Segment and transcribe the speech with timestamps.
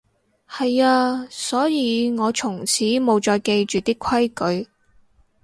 [0.49, 4.67] 係啊，所以我從此無再記住啲規矩